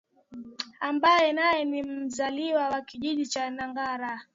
[0.79, 4.23] ambaye naye ni mzaliwa wa Kijiji cha Ngarambi